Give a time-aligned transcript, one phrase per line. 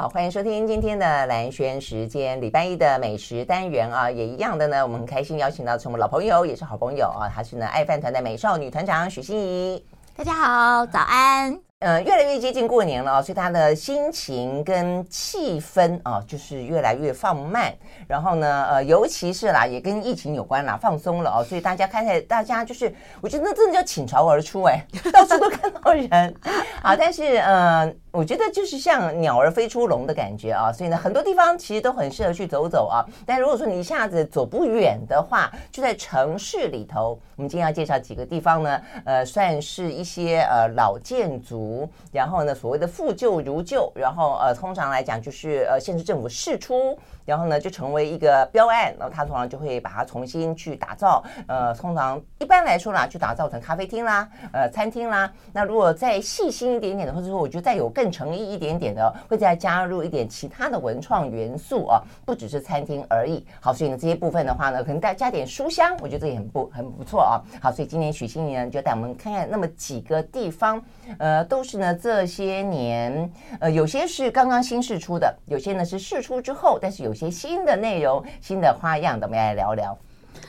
[0.00, 9.84] 好，欢迎收听今天的兰轩时间，礼拜一的美食单元啊，也一样的呢，我们很开心邀请到是我们老朋友，也是好朋友啊，她是呢爱饭团的美少女团长许欣怡。
[10.16, 11.69] 大家好，早安。
[11.80, 17.72] 呃，越来越接近过年了，所以他的心情跟气氛啊，就是越来越放慢。
[18.06, 21.42] 然后呢，呃，尤其是啦，也跟疫情有关啦，放松了哦。
[21.42, 26.34] 所以大家看起来，大家就是，我觉得那真的叫倾巢而出哎， 到处都看到人。
[26.82, 30.70] 好， 但是呃，我觉得就是像鸟儿飞出笼的感觉啊。
[30.70, 33.00] 所以呢，很多地方其实都很适合去走走啊。
[33.24, 37.18] 但如果说你一下子走不远的话，就在城市里头。
[37.36, 41.69] 我们今天要介绍几个地方呢，呃，算是一些呃老建筑。
[42.12, 46.98] 然后呢，所谓的复旧如旧，然后呃，通常来讲就是呃，县市政府释出，
[47.30, 55.32] 然后呢就成为一个标案，然后他通常就会把它重新去打造，呃，通常一般来说啦，去打造成咖啡厅啦，呃，餐厅啦。
[55.52, 63.46] 那如果再细心一点点的，或者说我觉得再有更诚意一点点的，会再加入一点其他的文创元素啊，不只是餐厅而已。
[63.60, 67.40] 好，所以呢这些部分的话呢，可能再加点书香，我觉得这也很不很不错啊。
[67.62, 70.82] 好，所以今天许欣怡呢就带我们看看那么几个地方，
[71.18, 71.94] 呃，都是呢。
[72.02, 79.96] 这些年，呃，有些是刚刚新试出的，有些呢是试出之后，但是有些新的内容、新的花样的，我们来聊聊。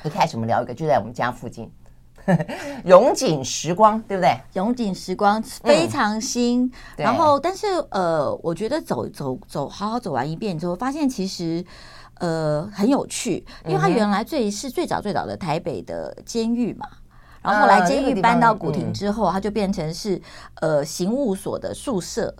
[0.04, 1.70] 一开始我们聊一个，就在我们家附近，
[2.86, 4.38] 荣景时光，对不对？
[4.54, 11.64] 荣景时光非常新，嗯、然后但是呃，我觉得走走走，好好走完一遍之后，发现其实
[12.20, 16.88] 呃很有趣，因为它原来最是最早最早的台北的监狱嘛。
[17.42, 20.22] 然后后来监狱搬到古亭之后，它就变成是
[20.62, 22.34] 呃刑务所的宿舍，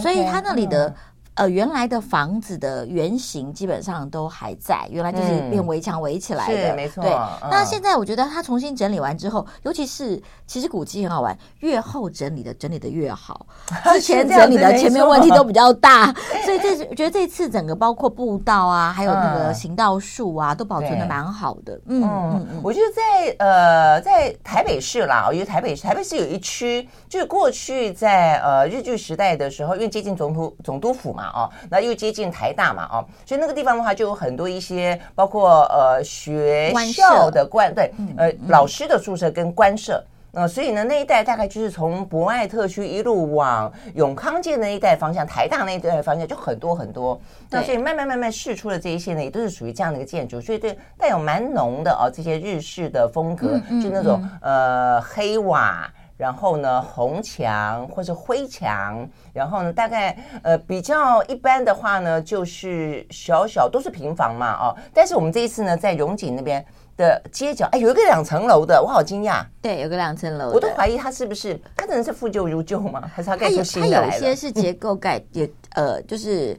[0.00, 0.94] 所以它那里的。
[1.34, 7.02] 呃，原来的房子的原型基本上都还在，原来就是变围墙围起来的，嗯、没错。
[7.02, 13.46] 对，嗯、那现在我觉得它重新整理完之后，尤其是其实古迹很好玩，越后整理的整理的越好。
[13.92, 21.74] 之前整理的前面问题都比较大，所以这我觉得这次整个包括步道啊，还有那个行道树啊，嗯、都保存的蛮好的。
[21.86, 31.23] 嗯嗯嗯，我觉得在呃在台北市啦，我觉得台北市台北市有一区，就是过去在呃日据时代的时候，因为接近总督总督府嘛。
[31.28, 47.20] 哦，那又接近台大嘛，哦，所以那个地方的话，就有很多一些，包括呃学校的官，对，呃老师的宿舍跟官舍，呃，所以呢那一带大概就是从博爱特区一路往永康街那一带方向，台大那一带方向就很多很多，
[47.50, 55.88] 那所以慢慢慢慢试出的这一些呢，也都是属于这样的一个建筑，所以对带有蛮浓的哦这些日式的风格，就那种呃黑瓦。
[56.16, 64.76] 然后呢，红墙或者灰墙，然后呢，大概呃比较一般的话呢，就是小小都是平房嘛，哦。
[64.92, 66.64] 但是我们这一次呢，在荣景那边
[66.96, 69.44] 的街角，哎，有一个两层楼的，我好惊讶。
[69.60, 73.10] 对，有个两层楼，我都怀疑它是不是，它真的是复旧如旧吗？
[73.12, 74.10] 还是它盖出新的来了？
[74.10, 76.56] 它有一些是结构盖，也呃，就是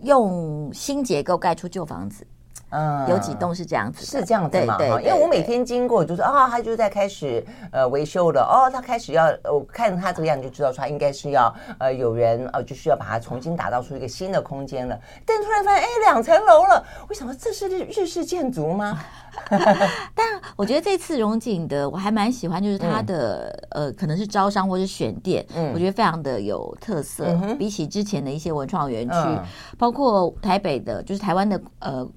[0.00, 2.26] 用新结构盖出旧房子。
[2.74, 4.78] 嗯，有几栋是这样子，是这样子嘛？
[5.02, 8.40] 因为我每天经过，就是啊，他就在开始呃维修了。
[8.40, 14.98] 哦，他开始要，我看他这个样子就知道，他应该是要呃有人呃就需要把它重新打造出一个新的空间了。
[15.26, 18.98] 但突然发现，哎，两层楼了，为什么这是日日式建筑吗？
[20.14, 20.26] 但
[20.56, 29.44] 我觉得这次荣景的我还蛮喜欢，就是它的、嗯、呃可能是招商或是选店，嗯，我觉得非常的有特色，嗯、比起之前的一些文创园区，嗯、
[29.76, 32.08] 包括台北的，就是台湾的呃。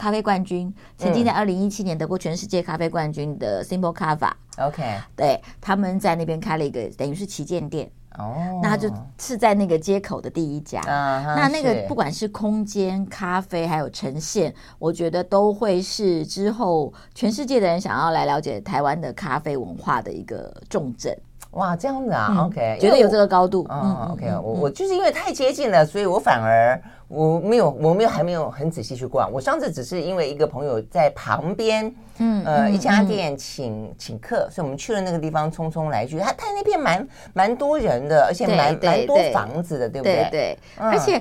[0.00, 7.90] 咖啡冠军曾经在二零一七年得过全世界咖啡冠军的 Simple Cava，OK，、嗯、对，他们在那边开了一个等于是旗舰店。
[8.18, 21.14] 哦，那就是在那个街口的第一家，啊、那那个不管是空间、咖啡还有呈现，我觉得都会是之后全世界的人想要来了解台湾的咖啡文化的一个重镇。
[21.50, 26.80] 哇，这样子啊、嗯、，OK，觉得有这个高度，嗯，OK，我我就是因为太接近了，所以我反而。
[27.10, 29.28] 我没有，我没有，还没有很仔细去逛。
[29.32, 36.18] 我上次只是因为一个朋友在旁边，嗯，呃，一家店请请客，所以我们去了那个地方，匆匆来去。
[36.20, 40.28] 他他那边蛮蛮多人的，而且蛮蛮多房子的，对不对？
[40.30, 41.20] 对对，而且。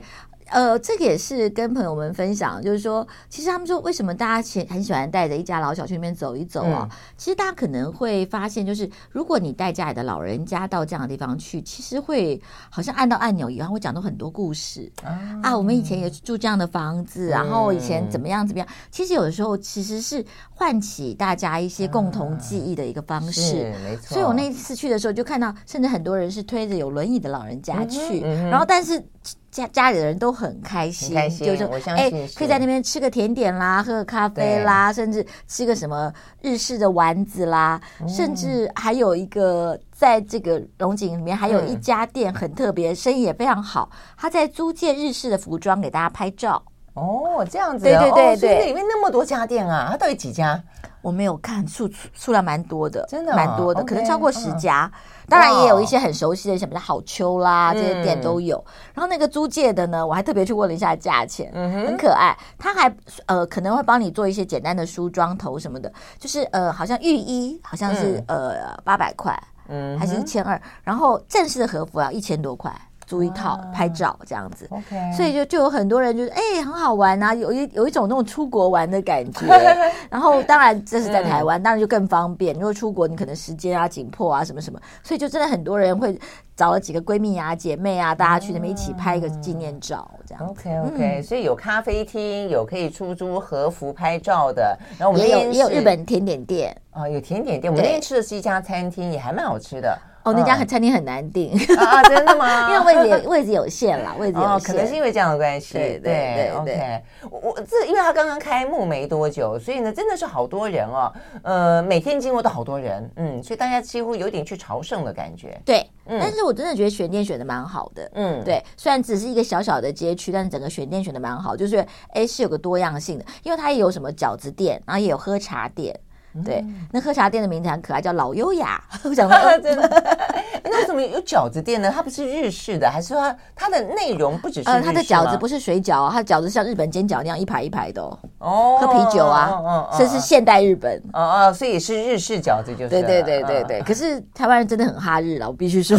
[0.52, 6.88] 呃，这个也是跟朋友们分享，就是说，其实他们说，为什么大家喜很喜欢带着一家老小去那边走一走啊？
[6.90, 15.58] 嗯、其实大家可能会发现，就是如果你带家里的老人家到这样的地方去，其实会好像按到按钮一样，会讲到很多故事啊，啊。
[15.58, 18.68] 我们以前也住这样的房子，嗯、然后以前怎么样怎么样。
[18.90, 23.72] 其实有的时候其实是唤起大家一些共同记忆的一个方式。
[23.84, 24.16] 没错。
[24.16, 29.04] 所以我那次去的时候就看到，甚至很多人是推着有轮椅的老人家去，然后但是。
[29.52, 36.12] 家家里的人都很开心，开心就是说，哎，可以在那边吃个甜点啦，喝个咖啡啦，甚至吃个什么
[36.42, 43.90] 日式的丸子啦，嗯、甚至还有一个在这个龙井里面还有一家店很特别，生意也非常好。
[44.18, 46.62] 他在租借日式的服装给大家拍照。
[46.94, 50.62] 哦，这样子，对对对对，那里面那么多家店啊，它到底几家？
[51.02, 54.92] 我没有看数数量蛮多的，真的蛮多的，可能超过十家。
[55.30, 58.64] 当然也有一些很熟悉的，什么好秋啦这些店都有。
[58.94, 62.36] 然后那个租借的呢，我还特别去问了一下价钱，很可爱。
[62.58, 62.94] 他还
[63.28, 69.38] 呃可能会帮你做一些简单的梳妆头什么的，就是呃好像浴衣好像是呃八百块，
[69.68, 72.74] 嗯，还是一千二，然后正式的和服要一千多块。
[73.10, 79.48] 租一套拍照这样子，OK，所以就就有很多人觉得哎、欸、很好玩啊，有一有一种那种出国玩的感觉。
[80.12, 82.54] 然后当然这是在台湾，当然就更方便。
[82.54, 86.20] 如果出国，你可能时间啊紧迫啊什么什么，所以就真的很多人会
[86.56, 90.48] 找了几个闺蜜啊姐妹啊，大家去那边一起拍一个纪念照这样。
[90.48, 96.76] OK OK，所以有咖啡厅，有可以出租和服拍照的，然后我们也有也有日本甜点店。
[96.92, 97.72] 哦，有甜点店。
[97.72, 99.98] 我们那天吃的是一家餐厅，也还蛮好吃的。
[100.30, 102.04] 哦，那家餐厅很难订啊！
[102.04, 102.70] 真的吗？
[102.74, 105.74] 因为位置位置有限啦，位置有限，哦，可能是因为这样的关系。
[105.74, 107.02] 对对对，OK。
[107.30, 111.12] 我这因为他刚刚开幕没多久，所以呢，真的是好多人哦。
[111.44, 115.60] 呃，每天经过都好多人，嗯，所以大家几乎有点去朝圣的感觉。
[115.66, 118.64] 对，但是我真的觉得选店选的蛮好的，嗯，对。
[118.78, 125.98] 虽然只是一个小小的街区，但是整个选店选的蛮好，就是哎是有个多样性的，因为它也有什么饺子店，然后也有喝茶店。
[126.46, 128.82] 对，那喝茶店的名字很可爱，叫老优雅。
[129.04, 129.90] 我想说， 真的，
[130.64, 131.92] 那为什么有饺子店呢？
[131.94, 134.70] 它不是日式的，还是说它的内容不只是？
[134.70, 138.02] 呃，它的饺子不是水饺，它的饺子像日本煎饺那样一排一排的
[138.38, 138.78] 哦。
[138.80, 141.02] 喝啤酒啊，这是现代日本。
[141.14, 142.90] 哦哦，所以是日式饺子，就是。
[142.90, 143.82] 对对对对对。
[143.82, 145.98] 可是台湾人真的很哈日了，我必须说，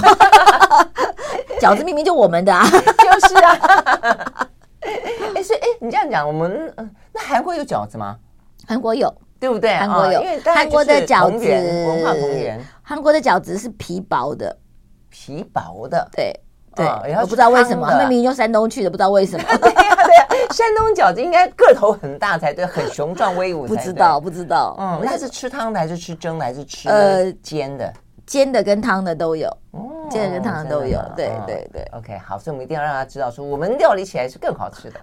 [1.61, 4.49] 饺子明明就我们的啊，就是啊。
[5.35, 6.73] 哎，所以哎，你这样讲，我们
[7.13, 8.17] 那韩国有饺子吗？
[8.67, 9.13] 韩国有。
[9.41, 9.75] 对不对？
[9.75, 14.55] 韩国有，韩国的饺子文化公园，韩国的饺子是皮薄的，
[15.09, 16.33] 皮薄的，对
[16.77, 16.87] 对，
[17.21, 19.45] 我不知道为什么，他们明明就山东去的，不知道为什么。
[19.59, 23.67] 对呀对呀，山东饺子应该个头很大才对，很雄壮威武。
[23.67, 27.93] 不知道不知道，嗯，那是吃汤的还是吃蒸的还是吃呃煎的？
[28.27, 29.51] 煎的跟汤的都有。
[30.11, 31.83] 煎的跟汤的都有，对对对。
[31.93, 35.01] OK，好，所以我们一定要让他知道，说我们料理起来是更好吃的。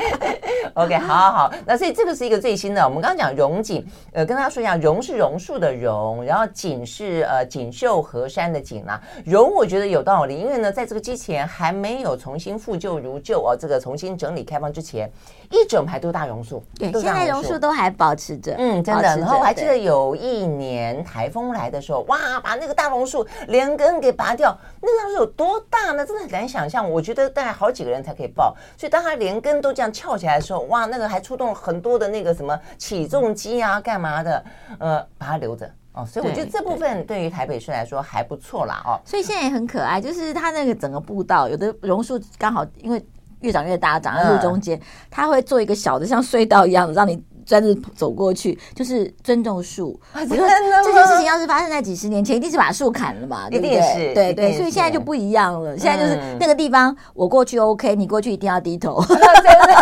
[0.74, 2.84] OK，好好好，那所以这个是一个最新的。
[2.84, 9.00] 我们刚刚讲榕锦，呃，跟大家说一下，榕是榕树的榕，然后锦是呃锦绣河山的锦啊。
[9.24, 15.10] 榕我觉得有道理，因为呢，在这个之前还没有重新复旧如旧哦，这个重新整理开放之前，
[15.50, 16.62] 一整排都是大榕树。
[16.78, 19.02] 对，现在榕树都还保持着，嗯，真的。
[19.02, 24.36] 然后我还记得有一年台风来的时候，哇，把那个大榕树连根给拔。
[24.36, 26.04] 掉，那个是有多大呢？
[26.04, 26.90] 真的很难想象。
[26.90, 28.54] 我觉得大概好几个人才可以抱。
[28.76, 34.44] 所以当它连根都这样翘起来的时候，哇，那个还出动了很多的那个什么起重机啊，干嘛的？
[34.78, 36.04] 呃，把它留着哦。
[36.04, 39.00] 所以我觉得这部分对于台北市来说还不错啦哦。
[39.06, 43.02] 所以现在也很可爱，就是它那个整个步道，有的榕树刚好因为
[43.40, 44.78] 越长越大，长在路中间，
[45.10, 47.24] 它会做一个小的像隧道一样的，让你。
[47.46, 49.98] 专门走过去，就是尊重树。
[50.14, 50.46] 你说
[50.84, 53.48] 这件事情要是发生在几十年前，一定是把树砍了嘛？
[53.48, 54.12] 对不对？
[54.12, 55.78] 对对，所以现在就不一样了。
[55.78, 59.00] 现在就是那个地方，我过去 OK，你过去一定要低头。
[59.06, 59.74] 真的？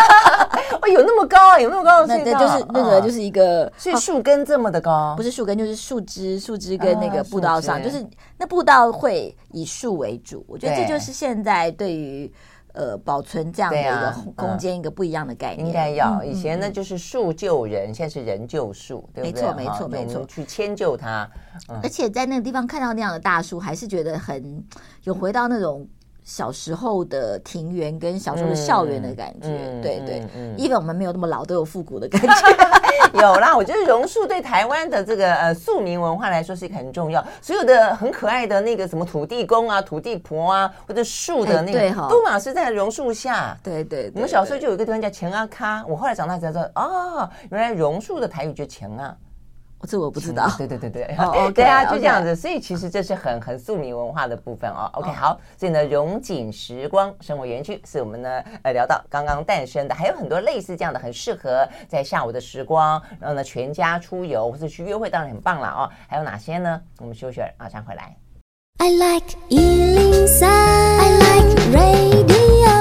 [0.92, 1.58] 有那么高啊？
[1.58, 2.38] 有那么高的隧道？
[2.38, 8.06] 那就是那个就是一个，所以树根这么的高，不是树根就是树枝，树枝跟那个步道上，就是
[8.38, 10.44] 那步道会以树为主。
[10.46, 12.30] 我觉得这就是现在对于。
[12.74, 16.22] 呃，保存这样的一个空间，一个不一样的概念，应该要。
[16.22, 19.32] 以前呢，就是树救人，现在是人救树，对不对？
[19.32, 20.26] 没错，没错，没错。
[20.26, 21.26] 去迁就它，
[21.82, 24.62] 而且在那个地方看到那样的大树，还是觉得很
[25.04, 25.88] 有回到那种。
[26.26, 30.16] 小时候的庭园跟小时候的校园的感觉，嗯、对对，
[30.56, 32.28] 因为、嗯嗯、我们没有那么老，都有复古的感觉。
[33.14, 37.24] 有啦，我觉得榕树对台湾的这个呃庶民文化来说是一个很重要。
[37.40, 43.56] 所有的很可爱的那个什么土地公啊、土地婆啊，或者树的那个，哎、都嘛是在榕树下。
[43.62, 49.14] 对对，对，我们小时候就有一个地方叫钱阿卡，我后来长大才知道，哦，原来榕树的台语就钱啊。
[49.86, 52.36] 这我不知道，对对对对，oh, okay, 对啊，就这样子，okay.
[52.36, 54.90] 所以其实这是很很宿民文化的部分哦。
[54.94, 65.90] OK，好，所以呢，融景时光生活园区是我们呢呃聊到刚刚诞生的，还有很多类似这样的，很适合在下午的时光，然后呢全家出游或者去约会，当然很棒了哦。
[66.08, 66.80] 还有哪些呢？
[66.98, 68.16] 我们休息儿马上回来。
[68.78, 72.74] I like 103, I like radio。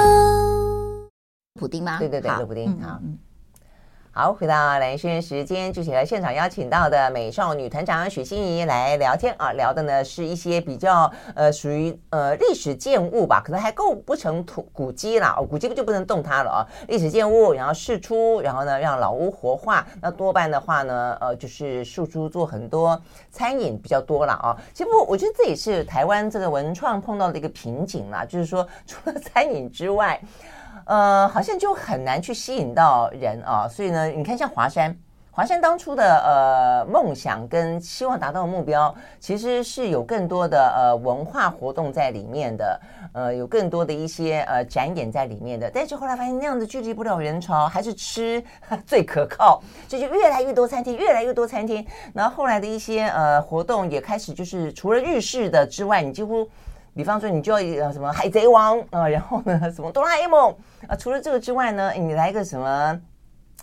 [1.60, 1.98] 普丁吗？
[1.98, 2.98] 对对对，普丁好。
[4.16, 16.62] 好，回到兰萱时间，就请来现场邀请到的美少女团长许欣怡来聊天啊，聊的呢是一些比较呃属于呃历史建物吧，可能还构不成土古迹啦，哦，古迹就不能动它了啊？
[16.86, 23.02] 历史建物，然后释出，然后呢让老屋活化，那多半的话呢，呃，就是释出做很多
[23.32, 24.56] 餐饮比较多了啊。
[24.72, 30.20] 其实不，我觉得这也是台湾这个文创碰到的一个瓶颈啦，就是说除了餐饮之外。
[30.86, 34.94] 呃，好像就很难去吸引到人啊，所以呢，你看像华山，
[35.30, 42.80] 华山当初的呃梦想跟希望达到的目标，其实是有更多的呃文化活动在里面的，
[43.12, 45.70] 呃，有更多的一些呃展演在里面的。
[45.72, 48.42] 但是后来发现那样子聚集不了人潮，还是吃
[48.86, 51.84] 最可靠，这就越来越多餐厅，越来越多餐厅。
[52.12, 56.46] 然后后来的一些呃活动也开始就是除了日式的之外，你几乎。
[56.94, 60.54] 比方说，你就要什么海贼王啊，然后呢，什么哆啦 A 梦
[60.86, 63.00] 啊，除了这个之外呢，你来个什么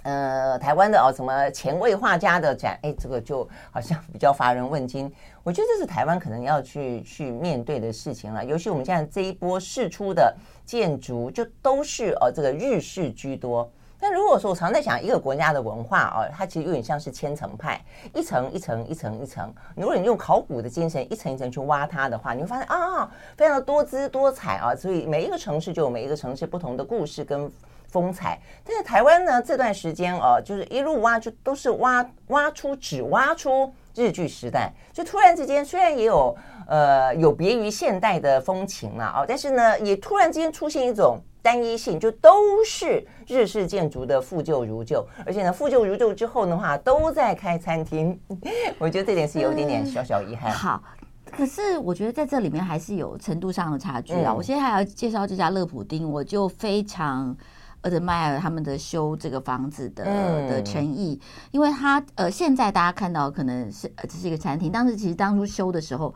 [0.03, 5.11] 呃台湾的哦，什么前卫画家的展，哎，这个就好像比较乏人问津。
[5.43, 8.43] 我觉得这是台湾可能要去去面对的事情了。
[8.43, 10.35] 尤其我们现在这一波释出的
[10.65, 13.71] 建筑，就都是哦这个日式居多。
[14.01, 17.79] 但如果说我常在想一个国家的文化哦，它其实有点像是千层派，
[18.15, 19.53] 一层一层一层一层。
[19.75, 24.75] 如果你用考古的精神一层一层去挖它的话，你会发现啊，非常的多姿多彩啊。
[24.75, 27.49] 所以每一个城市就有每一个城市不同的故事跟
[27.89, 28.41] 风采。
[28.65, 41.19] 但是台湾呢，这段时间哦，就是一路挖就都是挖挖出只挖出日据时代，就突然之间虽然也有呃有别于现代的风情了啊，但是呢，也突然之间出现一种。
[41.41, 48.19] 单一性就都是日式建筑的复旧如旧，而且呢，复旧如旧之后的话，都在开餐厅。
[48.77, 50.51] 我觉得这点是有一点点小小遗憾。
[50.51, 50.53] 嗯。
[50.53, 50.83] 好，
[51.31, 54.31] 可是我觉得在这里面还是有程度上的差距啊。
[54.31, 57.35] 嗯、我现在还要介绍这家乐普丁，我就非常
[57.83, 61.19] admire 他们的修这个房子的、嗯、的诚意，
[61.49, 66.13] 因为他呃，现在大家看到可能是呃这是一个餐厅，当时其实当初修的时候。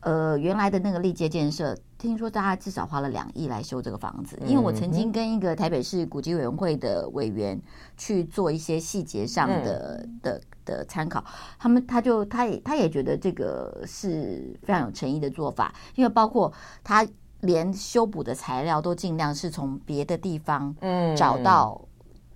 [0.00, 4.38] 呃，原来的那个历届建设，听说大家至少花了两亿来修这个房子。
[4.46, 7.60] 因为我曾经跟一个台北市古迹委员会的委员
[7.96, 11.22] 去做一些细节上的的的参考，
[11.58, 16.52] 他们他就他也他也觉得这个是非常有诚意的做法，因为包括
[16.82, 17.06] 他
[17.40, 20.74] 连修补的材料都尽量是从别的地方
[21.16, 21.80] 找到。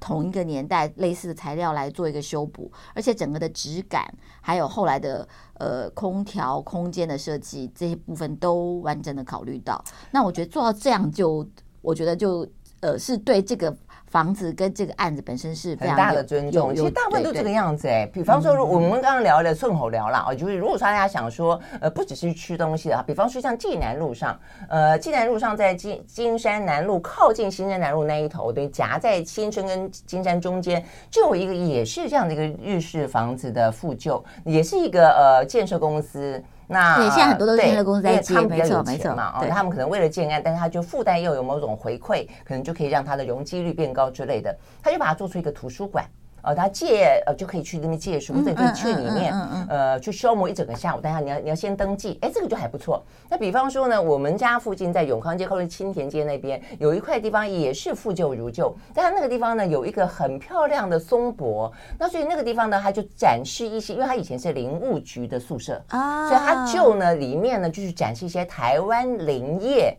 [0.05, 4.05] 同一个年代类似的材料来做一个修补，而且整个的质感，
[4.43, 9.83] 还有后来的呃空调空间的设计这些部分都完整的考虑到。
[10.11, 11.49] 那我觉得做到这样就，
[11.81, 12.47] 我觉得就
[12.81, 13.75] 呃是对这个。
[14.15, 18.07] 房子跟这个案子本身是很大的尊重，其实大部分都这个样子哎。
[18.13, 36.41] 比方说，我们刚刚聊了顺口聊了啊，就是如果说大家想说，呃，不只是吃东西的啊，比方说像济南路上，呃，济南路上在金金山南路靠近新生南路那一头，对，夹在新生跟金山中间，就有一个也是这样的一个日式房子的复旧，也是一个呃建设公司。
[36.67, 39.41] 那对，现在很多都是建设公司在接，没错没错嘛。
[39.41, 46.05] 哦，他们可能为了建案，但是他就附带又有某种回馈，可能就可以让他的容积率变高之类的，他就把它做出一个图书馆。
[46.45, 49.33] 呃，他借呃就可以去那边借书，或者可以去里面
[49.69, 51.01] 呃去消磨一整个下午。
[51.03, 53.03] 但是你要你要先登记，哎，这个就还不错。
[53.29, 69.97] 那比方说呢，我们家附近在永康街靠近青田街那边有一块地方也是复旧如旧，但它那个地方呢有一个很漂亮的松柏，那所以那个地方呢，它就展示一些，因为它以前是林务局的宿舍啊，所以它就呢里面呢就是展示一些台湾林业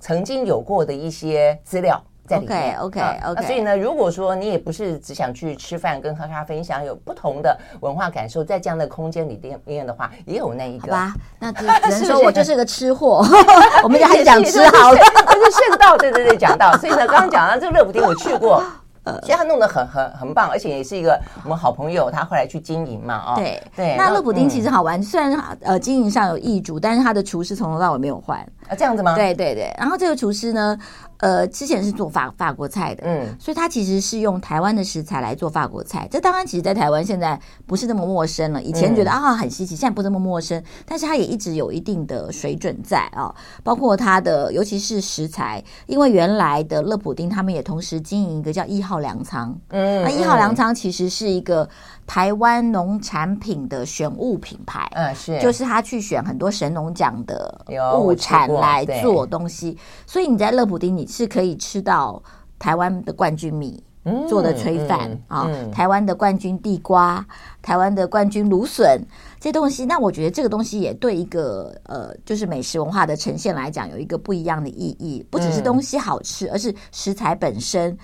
[0.00, 2.02] 曾经有过的一些资料。
[2.26, 10.92] 在里面 OK OK OK，所以呢，如果说你也不是只想去吃饭跟喝咖啡，你想有不同的文化感受，在这样的空间里边面的话，也有那一个。
[10.92, 13.24] 好吧，那 只能说我就是个吃货。
[13.82, 16.76] 我们还是讲吃好的，就是顺道， 对对对，讲到。
[16.78, 18.62] 所以呢，刚刚讲到这个乐普丁，我去过。
[19.04, 23.96] 呃，其实他弄得很很很棒，而且也是一个我们好朋友，他后来去经营嘛，哦，对对。
[23.96, 28.38] 那乐普丁其实好玩，嗯、虽然呃经营上有易主，但是他的厨师从头到尾没有换
[28.68, 29.16] 啊，这样子吗？
[29.16, 29.74] 对对对。
[29.76, 30.78] 然后这个厨师呢，
[31.22, 36.08] 呃，之前是做法法国菜的，嗯，所以他其实是用台湾的食材来做法国菜。
[36.10, 38.60] 这当然，其实，在台湾现在不是那么陌生了。
[38.60, 49.56] 以前觉得、嗯、啊很稀奇，现在不那么陌生，但是他也一直有一定的水准在啊，包括他的尤其是食材，因为原来的乐普丁他们也同时经营一个叫一号粮仓。
[49.68, 51.68] 嗯，那一号粮仓其实是一个
[52.04, 57.64] 台湾农产品的选物品牌，嗯，是，就是他去选很多神农奖的
[58.00, 62.22] 物产来做东西，所以你在乐普丁你是可以吃到
[62.58, 63.84] 台湾的冠军米
[64.28, 67.24] 做的炊饭啊，台湾的冠军地瓜，
[67.60, 69.00] 台湾的冠军芦笋
[69.38, 77.96] 这些东西，那我觉得这个东西也对一个呃，就是美食文化的呈现来讲，有一个不一样的意义，不只是东西好吃，而是食材本身。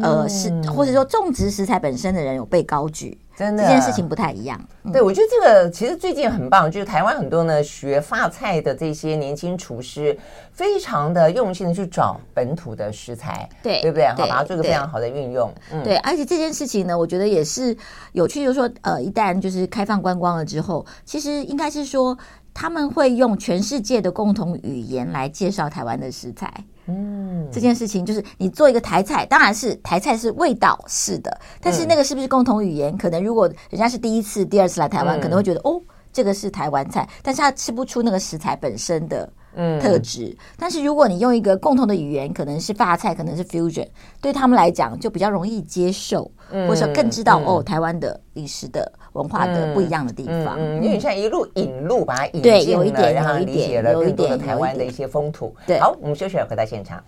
[0.00, 3.18] 呃，是或者说种植食材本身的人有被高举。
[3.42, 4.60] 真的，这件事情不太一样。
[4.92, 10.16] 对，我觉得这个其实最近很棒，就是台湾很多呢学发菜的这些年轻厨师，
[10.52, 14.06] 非常的用心的去找本土的食材，对，对不对？
[14.06, 15.52] 好，把它做个非常好的运用。
[15.72, 17.76] 嗯，对，而且这件事情呢，我觉得也是
[18.12, 22.16] 有趣，就是说，呃，一旦就是开放观光了之后，其实应该是说
[22.54, 26.52] 他们会用全世界的共同语言来介绍台湾的食材。
[26.86, 32.92] 嗯，这件事情就是你做一个台菜，当然是台菜是味道是的，但是那个是不是共同语言？
[32.92, 35.80] 嗯、可能如果人家是第一次、第二次来台湾，嗯、可能会觉得哦，
[36.12, 39.32] 这个是台湾菜，但是他吃不出那个食材本身的
[39.80, 40.24] 特质。
[40.26, 43.86] 嗯、但是如果你用一个共同的语言，可能是发菜，可能是 fusion，
[44.20, 48.92] 对他们来讲就比较容易接受，嗯、或者说更知道、嗯、哦，台湾的历史的。
[49.12, 55.54] 文化的不一样的地方，嗯，嗯，因为像一路引路，把它引进了，有一点，然后理解了更多的台湾的一些风土。
[55.66, 57.02] 对，好，我们休息了，回到现场。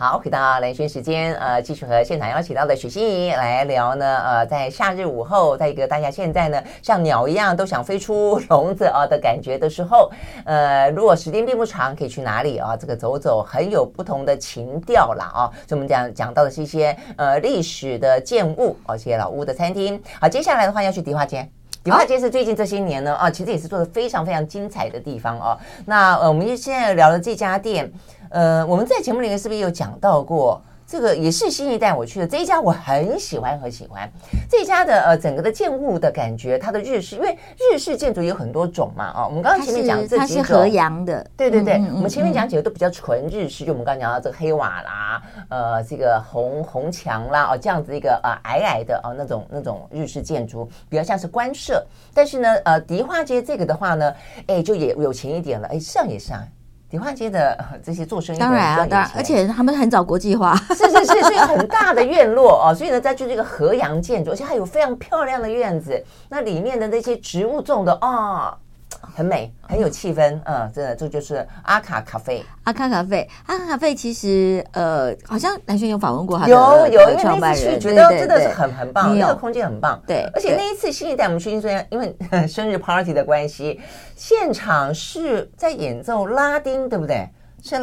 [0.00, 10.08] 好，回到蓝轩时间，呃，继续和现场邀请到的许心怡来聊呢，呃，在夏日午后，在一个大家现在呢像鸟一样都想飞出笼子啊的感觉的时候，
[10.44, 12.76] 呃，如果时间并不长，可以去哪里啊？
[12.76, 15.50] 这个走走很有不同的情调啦啊！
[15.66, 20.00] 所以我们讲讲到的是一些呃历史的建物，而且老屋的餐厅。
[20.20, 21.44] 好，接下来的话要去迪化街，
[21.82, 25.58] 迪化街是最近这些年呢啊，其实也是做的非常非常精彩的地方哦。
[25.86, 27.92] 那呃，我们现在聊的这家店。
[28.30, 30.60] 呃，我们在节目里面是不是有讲到过？
[30.90, 34.10] 这个也是新一代我去的这一家，我很喜欢，很喜欢
[34.48, 54.14] 这一家的呃整个的建物的感觉，它的日式，因为日式建筑有很多种嘛，啊、哦，我们刚刚前面讲这几种，它是河洋的，对对对，嗯嗯嗯我们前面讲几个都比较纯日式，就我们刚刚讲到这个黑瓦啦，呃，这个红红墙啦，哦，这样子一个呃矮矮的啊、哦、那种那种日式建筑，比较像是官舍，但是呢，呃，迪化街这个的话呢，
[54.46, 56.42] 哎，就也有钱一点了，哎，上也上。
[56.90, 68.48] 迪化街的这些做生意的，当然啊，当然，而且他们很早国际化，是是是，是一个很大的院落哦，所以呢，在就是这个河洋建筑，而且还有非常漂亮的院子，那里面的那些植物种的啊。
[68.48, 68.58] 哦
[69.00, 72.44] 很美，很有气氛，嗯，真的，这就是阿卡咖啡。
[72.64, 80.28] 阿卡咖啡，阿卡咖啡其实，呃，好像南轩有访问过他的，有有，因为那次去觉得真的是很很棒，那个空间很棒，对。
[80.34, 81.98] 而且那一次心怡带我们去，因为因
[82.32, 83.80] 为生日 party 的关系，
[84.14, 87.28] 现场是在演奏拉丁，对不对？
[87.62, 87.76] 是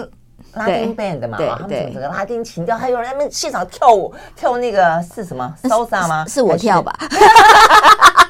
[0.54, 1.38] 拉丁 band 的嘛？
[1.38, 6.26] 对，他们整个拉丁情调，还有人他们现场跳舞，跳那个是什么？salsa 吗？
[6.28, 6.96] 是我跳吧？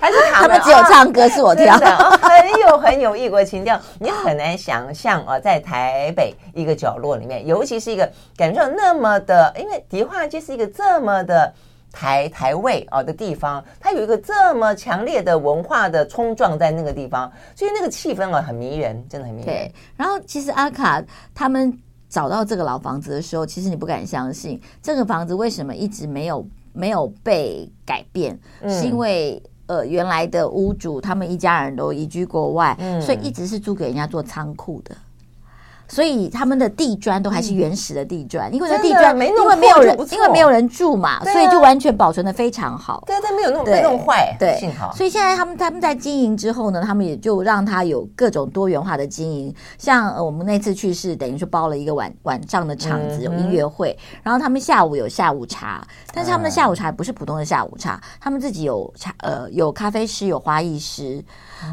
[0.02, 1.86] 还是他们只有唱歌，是我跳的，
[2.22, 11.52] 很有很有异国情调，你很难想象啊，在台北一个角落里面，尤其是一个感受那么的，因为迪化街是一个这么的
[11.92, 19.54] 台台位啊的地方，它有一个这么强烈的文化的冲撞在那个地方，所以那个气氛啊很迷人，真的很迷人。
[19.54, 21.02] 对，然后其实阿卡
[21.34, 29.42] 他们找到这个老房子的时候，其实你不敢相信，这个房子为什么一直没有没有被改变，嗯、是因为。
[29.70, 34.96] 呃，原来的屋主他们一家人都移居国外，嗯、所以一直是租给人家做仓库的。
[35.90, 43.02] 所以他们的地砖都还是原始的地砖，因为那地砖因为没有人，因为没有人住嘛，所以就完全保存的非常好。
[43.04, 44.94] 对，但没有弄没弄坏，对，幸好。
[44.94, 49.52] 所以现在他们他们在经营之后呢，他们也就让他有各种多元化的经营。
[49.78, 61.20] 像我们那次去是等于说包了一个晚晚上的场子，有音乐会，然后他们下午有下午茶，但是他们的下午茶不是普通的下午茶，他们自己有茶呃有咖啡师有花艺师。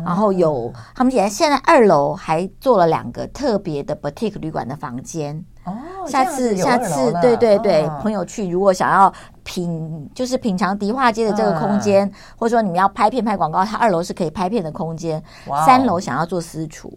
[0.06, 5.44] 然后有他们现在现在二楼还做了两个特别的 boutique 旅馆的房间。
[5.66, 5.74] 哦，
[6.08, 9.12] 下次下次对对对，哦、朋友去如果想要
[9.44, 16.92] 品就是品尝迪化街的这个空间，嗯、或者说你们要拍片拍广告，它二楼是可以拍片的空间，哇三楼想要做私厨，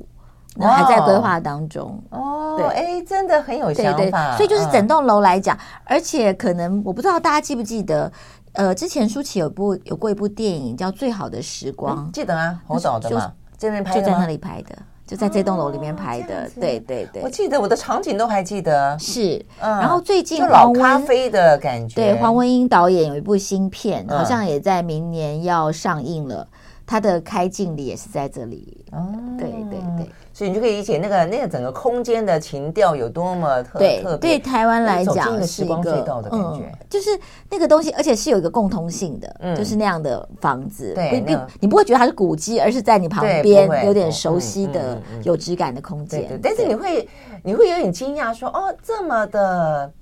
[0.55, 2.01] 那还在规划当中。
[2.11, 2.55] 哦。
[2.57, 8.13] 对，哎，真的很有想法，所以就是整栋楼来讲，嗯、而且可能我不知道大家记不记得。
[8.53, 26.47] 呃，之前舒淇有部有过一部电影叫《最好的时光》，记得啊，红嫂的嘛，这边拍就在那里拍的，就在这栋楼里面拍的，对对对，我记得我的场景都还记得，是，然后最近老咖啡的感觉，对，黄文英导演有一部新片，好像也在明年要上映了，
[26.91, 30.11] 他的开镜里也是在这里，哦，对对对。
[30.33, 34.31] 所以你就可以理解那个那个整个空间的情调有多么特对特别。
[34.31, 37.11] 对台湾来讲是一个时光隧道的感觉，嗯，就是
[37.49, 40.93] 那个东西，而且是有一个共通性的，嗯，就是那样的房子。
[40.95, 46.41] 对，你你不会觉得它是古迹，而是在你旁边有点熟悉的、有质感的空间。
[46.43, 47.09] 但是你会
[47.45, 49.93] 你会有点惊讶，说哦，这么的，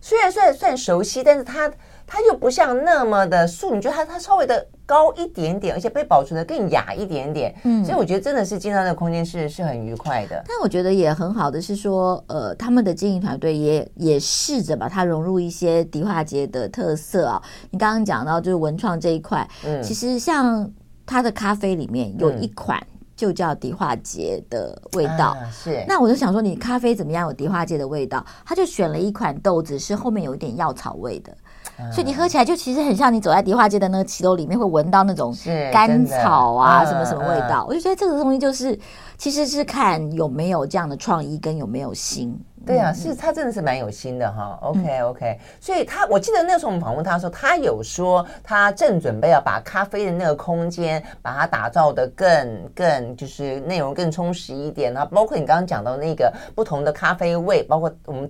[0.00, 1.70] 虽然算算熟悉，但是它
[2.06, 3.74] 它又不像那么的素。
[3.74, 7.54] 你觉得它它稍微的高一点点，而且被保存的更雅一点点。
[7.64, 10.40] 嗯，所以我觉得真的是进到那个空间是是很愉快的。
[10.46, 17.42] 但我觉得也很好的是说，呃，他们的经营团队也也试着把它融入一些迪化街的特色啊。
[17.70, 20.70] 你刚刚讲到就是文创这一块，嗯，其实像
[21.04, 22.78] 它的咖啡里面有一款。
[22.78, 25.82] 嗯就叫迪化街的味道，啊、是。
[25.88, 28.22] 那我就想说，你咖啡怎么样有迪化街的味道？
[28.44, 31.45] 他就选了一款豆子，是后面有一点药草味的，啊、
[31.92, 35.34] 所以你喝起来就其实很像你走在迪化街的那个骑楼里面会闻到那种
[35.72, 37.66] 甘草啊什么什么味道。
[37.68, 38.78] 我就觉得这个东西就是，
[39.18, 42.38] 其实是看有没有这样的创意跟有没有心。
[42.64, 44.58] 对啊，是他真的是蛮有心的哈。
[44.60, 54.92] OK OK，所以他我记得那时候我们访问他的时候，他有说他正准备要把咖啡的那个空间把它打造的更更就是内容更充实一点。
[54.92, 58.28] 然后包括你刚刚讲到那个不同的咖啡味，包括我们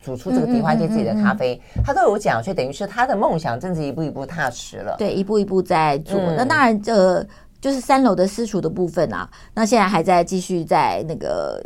[0.00, 4.96] 煮出这个迪花街自己的咖啡，他都有讲，所以等于是他的梦想正是一步一步踏实了。
[4.98, 6.20] 对，一步一步在做。
[6.36, 7.26] 那当然这。
[7.60, 11.62] 就是三楼的私厨的部分啊，那现在还在继续在那个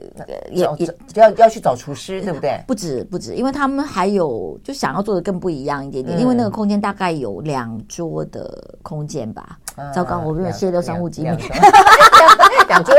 [0.51, 2.61] 也也要要去找厨师，对不对？
[2.67, 9.57] 不止不止，因为他们还有就想要做的更不一样一点点，因为那个空间大概有两桌的空间吧。
[9.93, 11.31] 糟糕，我没有泄露商务机密。
[12.69, 12.95] 两 桌，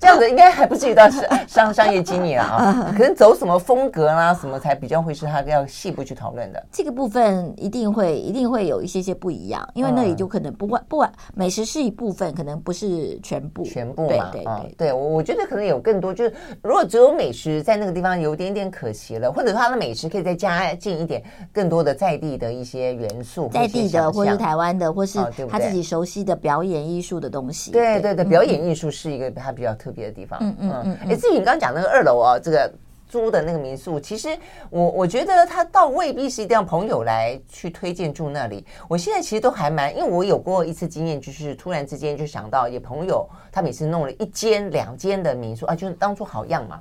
[0.00, 1.08] 这样子应该还不至于到
[1.46, 2.92] 商商业机密了啊。
[2.96, 6.64] 可能走什么风格啦，什么才比较会是他要细部去讨论的。
[6.70, 12.28] 这个部分一定会一定会有一些些不一样，因为那里就可能不管不管美食是一部分。
[12.38, 27.70] 可能不是全部，全部嘛，对对对，对，我我觉得可能有更多，就是如果只有美食在那个地方有点点可惜了，或者说它的美食可以再加进一点更多的在地的一些元素，在地的或是台湾的，或是他自己熟悉的表演艺术的东西。
[27.70, 30.38] 对对对，表演艺术是一个它比较特别的地方。
[30.42, 30.98] 嗯嗯嗯。
[31.10, 32.70] 哎，至于你刚刚讲那个二楼啊，这个。
[33.10, 34.28] 租的那个民宿，其实
[34.68, 38.62] 我我觉得他倒未必是一定要朋友来去推荐住那里。
[38.86, 46.78] 我现在其实都还蛮，因为我有过一次经验，就是突然之间就想到，有朋友他每次弄了一间两间的民宿啊，就是当初好样嘛，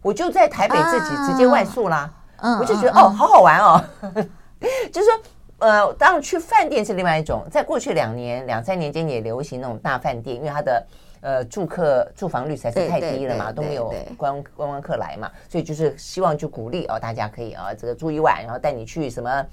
[0.00, 2.10] 我就在台北自己直接外宿啦。
[2.38, 3.84] 嗯，我就觉得哦，好好玩哦，
[4.90, 5.20] 就是说
[5.58, 10.86] 呃，当然去饭店是另外一种，在过去两年两三年间也流行那种大饭店，因为它的。
[11.22, 19.44] 呃，住客住房率实在是太低了嘛，都没有观观光客来嘛，所以就是希望就鼓励哦，大家可以啊，这个住一晚，然后带你去什么，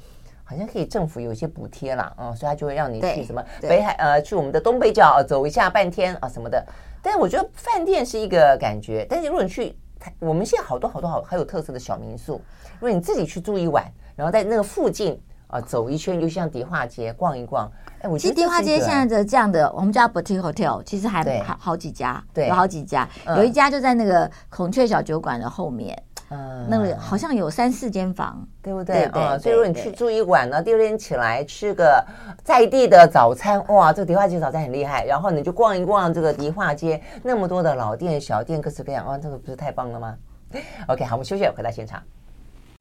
[0.44, 6.64] 好像可以政府有一些补贴啦，啊，所以他就会让你去什么北海呃，去我们的东北角走一下半天啊什么的。
[7.02, 9.76] 但是我觉得饭店是一个感觉，但是如果你去，
[10.20, 12.34] 我们现在好多好多好很有特色的小民宿，
[12.74, 13.84] 如果你自己去住一晚，
[14.16, 15.20] 然后在那个附近。
[15.48, 17.72] 啊，走一圈就像迪化街逛一逛。
[18.02, 25.98] 哎，我其实迪化街现在的这样的，我们叫 boutique hotel，其实还好好几家，对，有好几家，有一家就在那个孔雀小酒馆的后面，
[26.30, 29.04] 嗯，那个好像有三四间房，对不对？
[29.06, 32.04] 啊，所以如果你去住一晚呢，第二天起来吃个
[32.44, 35.06] 在地的早餐，哇，这个迪化街早餐很厉害。
[35.06, 40.16] 然后你就逛一逛这个迪化街，那么多的老店小店，各式各样，哇，这个不是太棒了吗？
[40.88, 42.02] OK，好，我们休息，回到现场。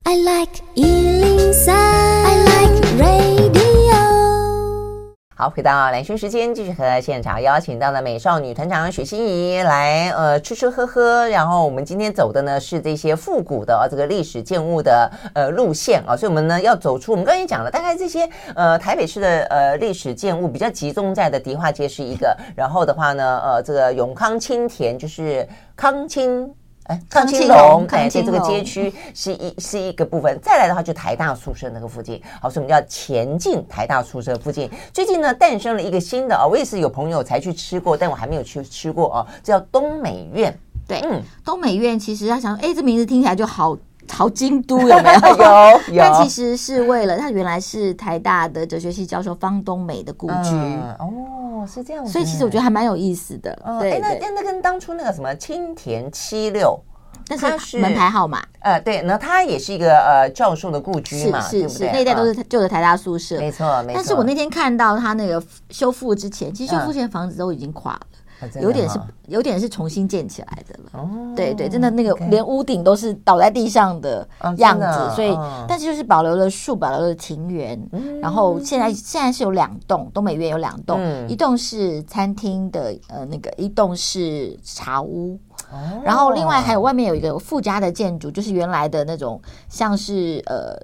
[0.05, 2.52] I like 103, I like radio。
[5.35, 11.29] 好，回到兰萱时间，继续和现场邀请到了美少女团长许心怡来，呃，吃吃喝喝。
[11.31, 26.55] 然后我们今天走的呢是这些复古的、啊、这个历史建物的呃路线啊，所以我们呢要走出我们刚才讲了，大概这些呃台北市的呃历史建物比较集中在的迪化街是一个，然后的话呢，呃，这个永康青田就是康青。
[26.85, 30.39] 哎，康青龙，哎，在这个街区是一是一个部分。
[30.43, 32.21] 再来的话，就台大宿舍那个附近。
[32.41, 34.69] 好，所以我们叫前进台大宿舍附近。
[34.93, 40.53] 最近呢，诞生了一个新的啊，我也是有朋友才去吃过，但我还没有去吃过啊，叫东美苑。
[40.89, 43.77] 对，嗯，东美苑其实他想说，哎，这名字听起来就好
[44.11, 45.29] 好京都，有没有？
[45.91, 45.99] 有 有。
[46.03, 50.51] 但其实是为了，他原来是台大的哲学系教授方东美的故居。
[50.51, 52.07] 嗯、哦，是这样。
[52.07, 53.59] 所以其实我觉得还蛮有意思的。
[53.65, 56.79] 嗯、对，那那跟当初那个什么青田七六，
[57.27, 58.43] 但是门牌号码。
[58.61, 63.39] 呃，对，那他也是一个呃教授的故居嘛，是是是，那一带都是旧的台大宿舍。
[63.39, 63.95] 没错没错。
[63.95, 68.01] 但是我那天看到他那个修复之前，其实修复前房子都已经垮了。
[68.61, 74.27] 有点是有点是重新建起来的了，哦，对对，真的那个连屋顶都是倒在地上的
[74.59, 75.37] 样子，所以
[75.69, 77.81] 但是就是保留了树，保留了庭园，
[78.21, 85.39] 然后现在现在是有两栋，东美院有两栋，一栋是餐厅的呃那个，一栋是茶屋，
[86.05, 90.77] 然后另外还有外面有一个附加的建筑，就是原来的那种像是呃。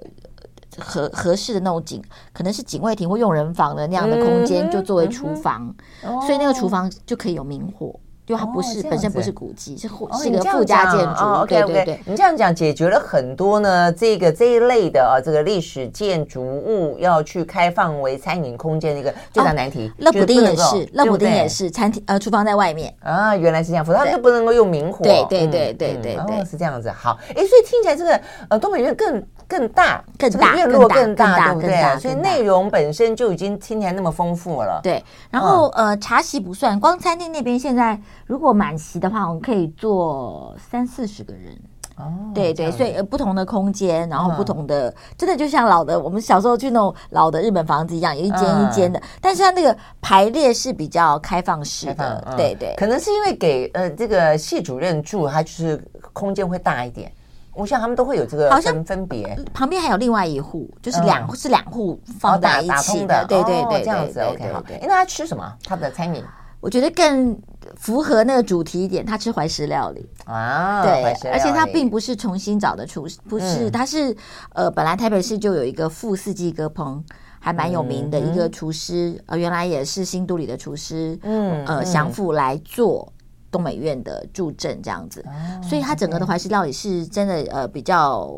[0.79, 2.01] 合合适的那种警，
[2.33, 7.93] 可能是警卫亭或用人房的那样的空间，就作为厨房，嗯、所以那个厨房就可以有明火，
[8.25, 11.23] 就它不是、哦、本身不是古迹，是是一个附加建筑。
[11.23, 19.91] 哦、okay, 对对对，你这样讲解决了很多呢，这个这一类的啊，这个历史建筑物要去开放为餐饮空间的一个最大难题。
[19.97, 25.03] 乐、哦、普丁也是，乐普丁也是餐厅呃，厨房在外面啊，原来是这样，否则它就不能够用明火。
[25.03, 26.91] 对对对对对对，是这样子。
[26.91, 29.23] 好，哎，所以听起来这个呃，东北院更。
[29.49, 31.99] 更大，更大，院落更大，对不对？
[31.99, 34.79] 所以内容本身就已经听起来那么丰富了。
[34.83, 41.59] 对，然后呃，茶席不算，光餐厅那边现在如果满席的话，我们可以坐三四十个人。
[41.97, 52.35] 哦，对对，所以呃，不同的空间，然后不同的，真的就像老的，我们小时候去那种老的日本房子一样，有一间一间的，但是它那个排列是比较开放式的。
[52.37, 55.83] 对对，可能是因为给呃这个系主任住，他就是
[56.13, 57.11] 空间会大一点。
[57.59, 64.63] 我想他们都会有这个分分别，旁边还有另外一户，就是两、嗯、是两户放在一起的，对对对，这样子 OK 好。
[64.69, 65.53] 哎，那他吃什么？
[65.65, 66.23] 他的餐饮？
[66.61, 67.37] 我觉得更
[67.77, 74.15] 符合那个主题一点，他吃怀石料理啊，对，而且他并不是重新找的厨师，不是，他是
[74.53, 77.01] 呃，本来台北市就有一个富四季割烹，
[77.39, 83.11] 还蛮有名的一个厨师，呃，原来也是新都里的厨师，嗯，呃，祥富来做。
[83.51, 88.29] 东美院的助阵这样子，哦、所以它整个的怀石料理是真的呃比较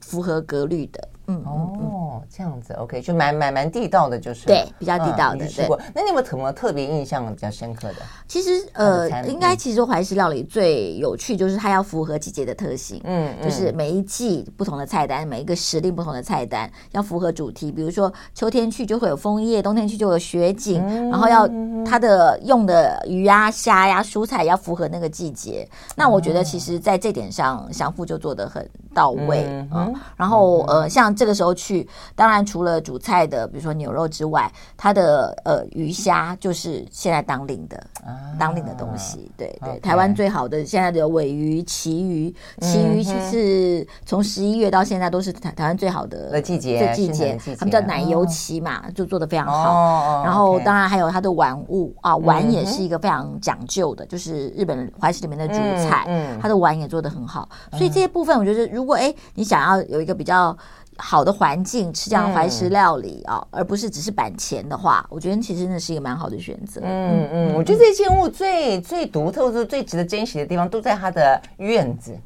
[0.00, 1.08] 符合格律的。
[1.30, 5.46] 嗯哦，这样子，OK，就蛮蛮蛮地道的，就是对，比较地道的。
[5.46, 7.96] 吃过，那你有没有什么特别印象比较深刻的？
[8.26, 17.70] 其实呃，应该其实说怀石料理最有趣就是它要符合季节的特性，嗯，就是每一季不同的菜单，每一个时令不同的菜单要符合主题。
[17.70, 21.48] 比如说秋天去就会有枫叶，冬天去就有雪景，然后要
[21.84, 25.68] 它的用的鱼啊、虾呀、蔬菜要符合那个季节。
[25.94, 29.88] 那我觉得其实在这点上，祥富就做的很到位啊。
[30.16, 31.14] 然后呃，像。
[31.20, 39.30] 这个时候去，当然除了主菜的，比如说牛肉之外，它的呃鱼虾就是现在当令的，啊、当令的东西。
[39.36, 49.74] 对对.台湾最好的现在的尾鱼、旗鱼，旗鱼其实从十一月到现在都是台台湾最好的季节，这季节，他们叫奶油旗嘛，哦、就做的非常好。
[49.74, 55.54] 哦、然后当然还有它的玩物啊，碗也是一个非常讲究的，就是日本怀石里面的主
[55.86, 57.46] 菜，嗯嗯、它的碗也做的很好。
[57.72, 60.56] 所以这些部分，我觉得如果哎你想要有一个比较。
[61.00, 66.80] 好的环境吃这样怀石料理啊、嗯哦，而不是只是板前的话，我觉得其实那是一个蛮好的选择。
[66.84, 72.16] 嗯嗯，我觉得这件物最最独特或者最值得珍惜的地方，都在它的院子。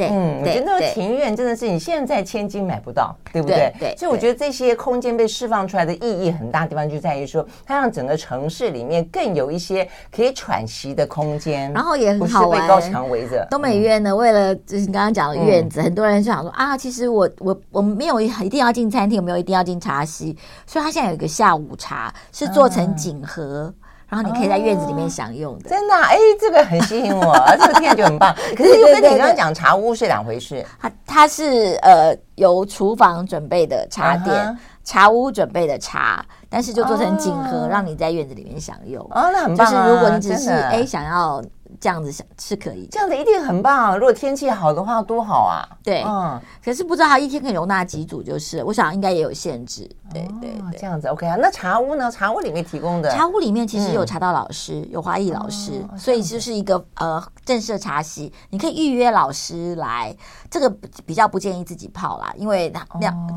[0.00, 3.94] 对，嗯，我觉得那个庭院真的是你现在千金买不到，对不对？
[3.98, 12.60] 所以我觉得这些空间被释放出来的意义很大，地方就在于说，它让整个城市里面更有一些可以喘息的空间，然后也很好玩。
[12.60, 13.46] 被高墙围着。
[13.50, 20.36] 东美院呢，为了就是你刚刚讲的院子，嗯、很多人就想说啊，其实我我我没有一定要进餐厅，我没有一定要进茶席，
[20.66, 23.72] 所以它现在有一个下午茶，是做成锦盒。
[23.80, 28.34] 啊然后你可以在院子里面享用的，哦、真的哎、啊，这个很吸引我， 这个听起来就很棒。
[28.56, 30.66] 可是又跟你刚刚讲茶屋是两回事。
[30.80, 39.02] 它它是呃由厨房准备的茶点，啊、茶屋准备的茶，但是就做成锦盒，哦、让你在院子里面享用。
[39.12, 39.70] 哦，那很棒、啊。
[39.70, 41.40] 就是如果你只是哎想要。
[41.80, 43.70] 这样子想是可以，这样子一定很棒。
[43.86, 45.64] 啊如果天气好的话，多好啊！
[45.82, 49.88] 对，嗯，可是不知道它一天可以容纳几组，就是我想应该也有限制。
[50.12, 51.36] 对对对，这样子 OK 啊。
[51.40, 52.10] 那茶屋呢？
[52.10, 60.14] 茶屋里面提供的茶屋里面其实有茶道老师，有花艺老师，所以就是一个呃正式的茶席，你可以预约老师来。
[60.50, 60.68] 这个
[61.06, 62.84] 比较不建议自己泡啦，因为那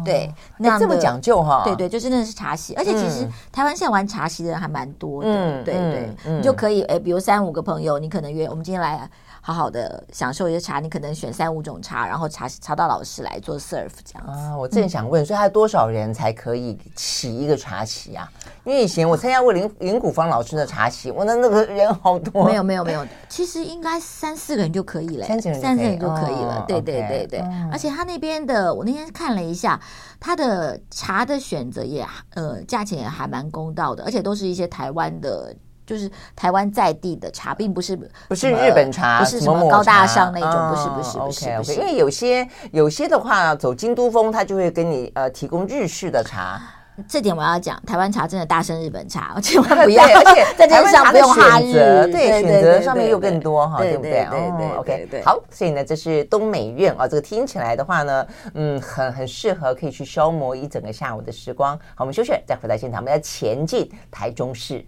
[0.03, 1.61] 对那样这么讲究哈。
[1.63, 5.63] 对对，就真的是茶席，而且其实台湾现在玩茶席的人还蛮多的。
[5.63, 8.32] 对对，你就可以哎，比如三五个朋友，你可能。
[8.33, 9.09] 约我们今天来
[9.41, 14.57] 好好的享受一些茶，你可能选三五种茶，然后茶茶道老师来做 serve 这样啊。
[14.57, 18.29] 我正想问，嗯、所以他多少人才可以起一个茶席啊？
[18.63, 22.45] 因为以前我参加过林林古芳老师的茶席，我的那个人好多。
[22.45, 26.59] 没有没有没有，其实应该三四个人就可以了，三四个人就可以了。
[26.59, 27.39] 哦、对对对对
[27.71, 29.79] 而且他那边的，我那天看了一下，
[30.19, 35.53] 他的茶的选择也呃价钱也还蛮公道的，而且都是一些台湾的。
[35.85, 41.73] 就是台湾在地的茶，并不是不是日本茶，不是什么高大上那种，不是不是不是不是。
[41.73, 46.61] 因为有些有些的话，走京都风，他就会给你呃提供日式的茶。
[47.07, 50.03] 这点我要讲，台湾茶真的大胜日本茶， 千万不要。
[50.13, 54.27] 而且 在台湾茶的选择，对选择上面又更多哈，对不对？
[54.29, 61.75] 对对 OK，好，所以呢，这是东美院啊，这个听起来的话呢，嗯，很很适合可以去消磨一整个下午的时光。
[61.95, 64.85] 好，我们休息，再回到现场，我们要前进台中市。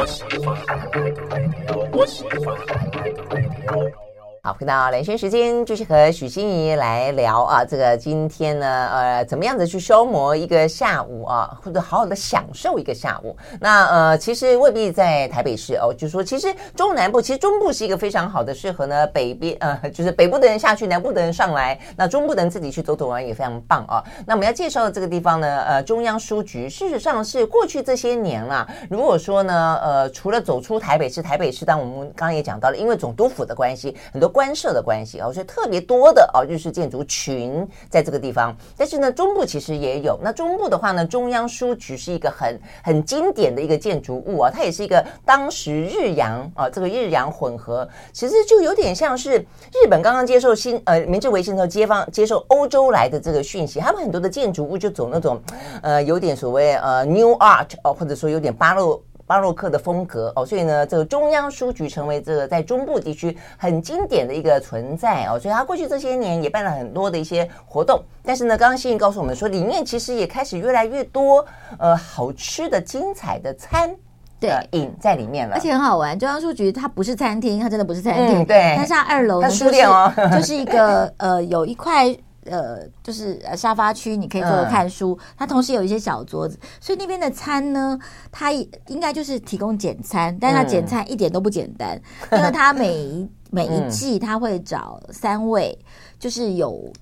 [0.00, 4.07] 我喜欢爱的 radio，我喜欢爱的温柔。
[4.40, 7.64] 好，回到连线时间，继续和许欣怡来聊啊。
[7.64, 13.36] 这个今天呢，呃，怎么样子去消磨一个下午啊，或者好好的享受一个下午？
[13.60, 24.02] 那呃，其实未必在台北市哦，就是说，其实中南部，其实中部是一个非常好的，适合呢北边呃，就是北部的人下去，南部的人上来，那中部的人自己去走走玩也非常棒啊。
[24.24, 34.27] 那我们要介绍的这个地方呢，呃，中央书局，事实上是过去这些年啦，如果说呢，呃，除了走出台北市，台北市，当我们刚刚也讲到了，因为总督府的关系，很多。
[34.28, 38.54] 官设的关系啊，所以特别多的啊，日式建筑群在这个地方。
[38.76, 40.18] 但是呢，中部其实也有。
[40.22, 55.40] 那中部的话呢，中央书局是一个很很经典的一个建筑物啊，它也是一个当时日洋啊，这个日洋混合，其实就有点像是日本刚刚接受新呃明治维新的时候接方接受欧洲来的这个讯息，他们很多的建筑物就走那种
[55.82, 59.02] 呃有点所谓呃 New Art 哦，或者说有点巴洛。
[59.28, 68.02] 巴洛克的风格哦，所以呢，这个中央书局成为这个在中部地区很经典的一个存在哦，所以它过去这些年也办了很多的一些活动。
[68.24, 71.44] 但是呢，刚刚欣怡告诉我们说，里面其实也开始越来越多
[71.78, 73.94] 呃好吃的、精彩的餐
[74.40, 76.18] 对饮在里面了，而且很好玩。
[76.18, 82.16] 中央书局它不是餐厅，它真的不是餐厅，嗯、对，它是二楼它，书店哦，就是一个呃有一块。
[82.50, 85.18] 呃，就是沙发区，你可以坐着看书。
[85.20, 87.98] 嗯、它同时有一些小桌子，所以那边的餐呢，
[88.30, 95.78] 它应该就是提供简餐，但它简餐一点都不简单，嗯、因为它每一 每一季它会找三位
[96.18, 96.92] 就是有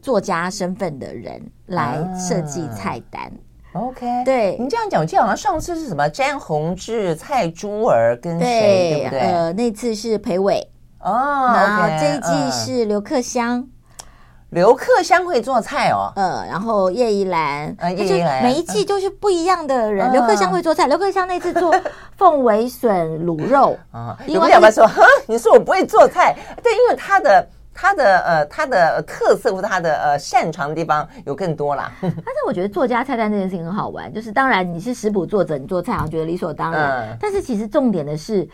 [0.00, 3.24] 作家身份的人来设计菜单。
[3.72, 9.20] 啊、OK，对，你这样讲，我记得好像上次是什么詹宏志、蔡珠儿跟谁，对，对不对？
[9.20, 10.66] 呃，那次是裴伟
[11.00, 13.68] 哦，然后这一季是刘克襄。
[14.50, 20.10] 嗯刘克襄会做菜哦，嗯，然后叶怡兰，叶怡兰，每一季就是不一样的人。
[20.12, 21.74] 刘克襄会做菜，刘克襄那次做
[22.16, 24.88] 凤尾笋卤肉啊，有没有说？
[25.26, 26.34] 你说我不会做菜？
[26.62, 31.90] 对，因为他的他的呃他的特色或他的呃擅长的地方有更多啦。
[32.00, 38.48] 但是我觉得作家菜单这件事情很好玩，就是当然你是食谱作者，你做菜好像觉得理所当然，但是其实重点的是。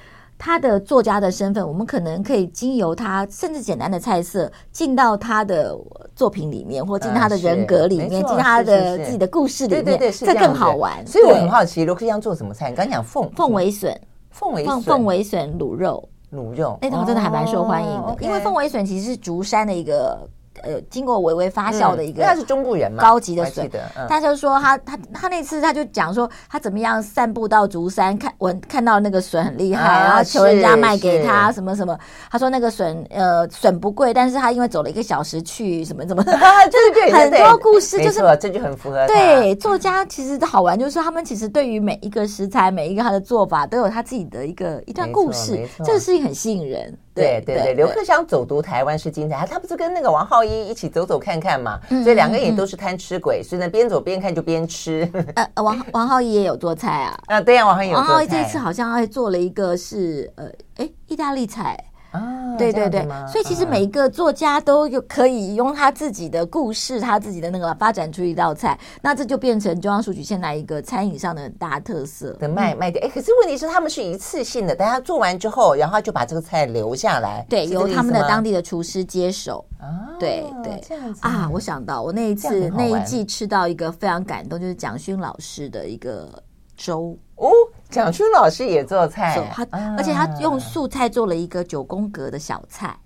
[0.44, 5.78] 他的作家的身份，我们可能可以经由他甚至简单的菜色进到他的
[6.16, 11.06] 作品里面，或进他的人格里面，进他的自己的故事里面，对对对，这更好玩。
[11.06, 12.70] 所以我很好奇，罗克襄做什么菜？
[12.70, 13.96] 你刚讲凤凤尾笋，
[14.32, 20.28] 凤尾凤凤尾笋卤肉，卤肉那道真的还蛮受欢迎的，因为凤尾笋其实是竹山的一个。
[20.62, 23.70] 呃，经过微微发酵的一个，他是中部人嘛，高级的笋。
[24.08, 31.98] 他就说他他他那次他就讲说他怎么样散步到竹山看闻看到那个笋很厉害，然后求人家卖给他什么什么。
[32.30, 39.06] 他说那个笋呃笋不贵，但是他因为走了一个小时去什么什么， 就是 很多故事，就是这就很符合。
[39.06, 46.96] 对，作家其实好玩，就是他们其实对于每一个食材，每一个他的做法都有他自己的一个一段故事，这个事情很吸引人。
[47.14, 55.10] 对对对，刘克襄走读台湾是精彩，他不是跟那个王浩一一起走走看看嘛，所以两个人也都是贪吃鬼，所以呢边走边看就边吃。
[55.34, 57.18] 呃，王王浩一也有做菜啊？
[57.26, 58.08] 啊，对呀，王浩一有做菜。
[58.08, 60.46] 王浩一这次好像还做了一个是呃，
[60.76, 61.78] 哎，意大利菜。
[62.12, 72.32] 啊，对对对，所以其实每一个作家都有可以用他自己的故事，他自己的那个发展出一道菜，那这就变成中央书局现在一个餐饮上的很大特色。
[72.34, 73.02] 的卖卖点。
[73.04, 79.64] 哎，可是问题是他们是一次性的，大家做完之后，然后就把这个菜留下来，对，由他们的当地的厨师接手。
[79.80, 81.20] 啊，对对，这样子。
[81.22, 86.28] 啊，我想到我那一次那一季吃到一个非常感动，就是蒋勋老师的一个
[86.76, 87.16] 粥。
[87.36, 87.50] 哦。
[87.92, 92.98] 蒋勋老师也做菜，他而且他用素菜做了一个九宫格的小菜，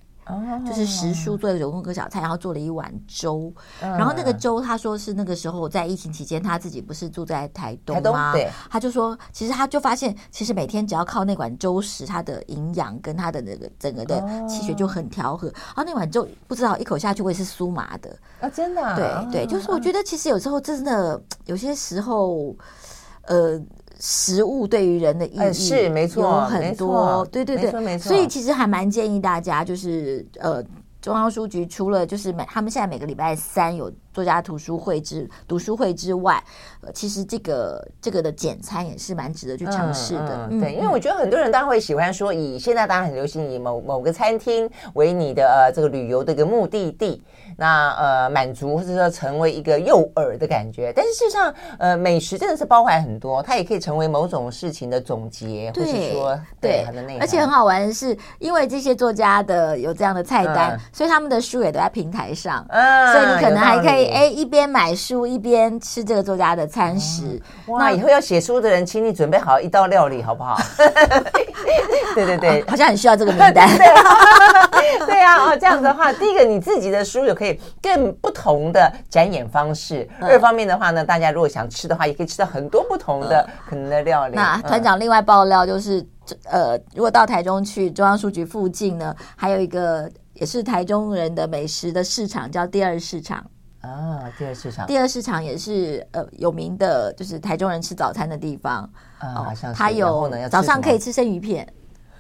[0.65, 8.33] 就是时蔬做的九宫格小菜，然后做了一碗粥，然后那个粥他说是那个时候在疫情期间他自己不是住在台东吗？
[8.33, 18.17] 对，他就说其实他就发现，其实每天只要靠那碗粥食，他的营养跟他的那个整个的气血就很调和，然后那碗粥不知道一口下去会是酥麻的。
[18.41, 18.95] 啊，真的，
[19.31, 22.55] 对对，就是我觉得其实有时候真的有些时候，
[23.23, 23.61] 呃。
[23.99, 30.63] 食物对于人的意义是没错，有很多，对对对，没错，所以其实还蛮建议大家，就是呃，
[31.07, 33.89] 中央书局除了就是每他们现在每个礼拜三有。
[34.17, 36.43] 作家图书会之读书会之外，
[36.81, 40.49] 呃，其实这个这个的简餐也是蛮值得去尝试的。
[40.51, 47.23] 嗯嗯、对，因为我觉得很多人当然会喜欢说，以现在当然很流行以某某个餐厅为你的呃这个旅游的一个目的地，
[47.59, 50.91] 那呃满足或者说成为一个诱饵的感觉。
[50.97, 57.21] 但是事实上，呃，美食真的是包含很多，它也可以成为某种事情的总结，或是说对它的内容。
[57.21, 64.07] 而且很好玩的是，因为这些作家的有这样的菜单，嗯、所以他们的书也都在平台上，嗯、所以你可能还可以。
[64.07, 67.79] 哎，一边买书一边吃这个作家的餐食，哇！
[67.81, 70.59] 那以后要写书的人，请你准备好一道料理，好不好？
[72.15, 73.69] 对 对对， 好像很需要这个名单。
[75.05, 84.35] 对啊，这样子的话，第一个你自己的书有可以更不同的展演方式；二方面的话呢，大家如果想吃的话，也可以吃到很多不同的可能的料理。
[84.35, 86.03] 那团长另外爆料就是，
[86.45, 93.45] 呃，如果到台中去中央书局附近呢，还有一个也是台中人的美食的市场，叫第二市场。
[93.81, 99.53] 啊，第二市场，第二市场也是呃有名的，就是台中人吃早餐的地方啊。
[99.75, 101.67] 它有早上可以吃生鱼片，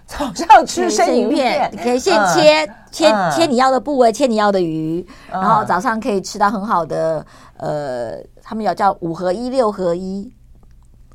[0.07, 10.33] 早上吃生鱼片，你可以现切切切你要的部位，切你要的鱼，然后早上可以吃到很好的呃，他们有叫五合一、六合一，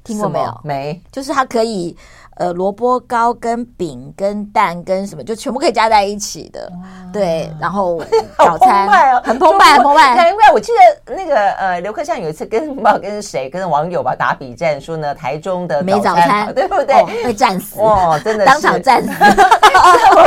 [0.04, 0.62] 听过没有？
[0.64, 1.96] 没，就是它可以。
[2.42, 6.72] 呃，萝卜糕跟饼跟蛋跟什么，就全部可以加在一起的，
[7.14, 7.48] 对。
[7.60, 8.02] 然后
[8.36, 10.16] 早餐很澎湃，很澎湃。
[10.16, 10.72] 难怪我记
[11.06, 17.24] 得那个呃，刘克襄有一次跟不知道跟谁跟网友吧打比战，说呢台中的没早餐， 对不对？
[17.24, 19.14] 被战死 哦，真的当场战死。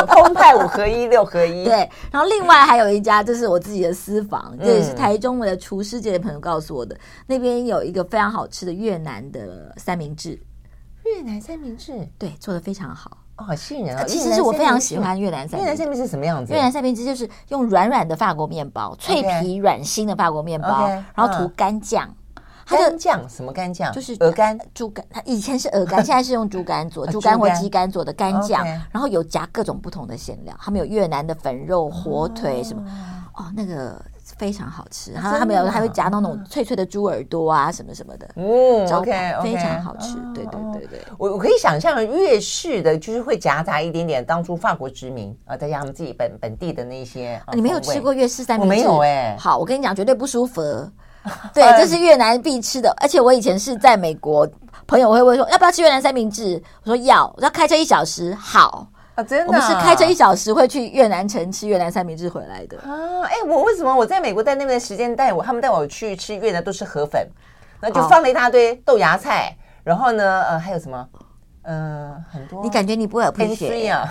[0.07, 1.65] 澎湃五合一六合一。
[1.65, 1.89] 对。
[2.12, 6.97] 然后另外还有一家，这是我自己的私房，这也是台中的厨师界的朋友告诉我的，
[7.27, 10.39] 那边有一个非常好吃的越南的三明治。
[11.15, 14.05] 越南三明治，对，做的非常好哦，好吸引人啊！
[14.05, 15.65] 其实是我非常喜欢越南三明治。
[15.65, 16.53] 越南三明治是什么样子？
[16.53, 22.12] 越南三明治就是用软软的法国面包，脆皮软心的法国面包，然后涂干酱。
[22.67, 23.93] 干酱什么干酱？
[23.93, 25.05] 就是鹅肝、猪肝。
[25.11, 28.65] 它以前是鹅肝， 现在是用猪肝做，猪肝或鸡肝做的干酱。
[28.91, 32.83] 然后有夹各种不同的馅料，他们有越南的粉肉、火腿什么。
[33.35, 34.03] 哦，那个。
[34.37, 38.28] 非常好吃，然后他们有还会夹到那种脆脆的猪耳朵啊，什么什么的。
[38.37, 40.16] 嗯，OK，非常好吃。
[40.35, 47.41] 对对对对，我我可以想象越式的就是会夹杂一点点当初法国殖民啊，再加他们自己本本地的那些。
[47.53, 48.74] 你没有吃过越式三明治？
[48.74, 49.37] 我没有哎。
[49.39, 50.62] 好，我跟你讲，绝对不舒服。
[51.55, 52.95] 对，这是越南必吃的。
[53.01, 54.47] 而且我以前是在美国，
[54.87, 56.62] 朋友会问说要不要吃越南三明治？
[56.82, 58.35] 我说要，我要开车一小时。
[58.35, 58.87] 好。
[59.15, 59.47] 啊，真的！
[59.47, 63.23] 我们是开车一小时会去越南城吃越南三明治回来的啊！
[63.25, 67.29] 哎，我为什么我在美国在那边的时间带我他们带我去吃越南都是河粉，
[67.81, 71.09] 然后就放了一大堆豆芽菜，然后呢，呃，还有什么？
[71.62, 72.62] 嗯，很多。
[72.62, 74.05] 你感觉你不会有喷血啊？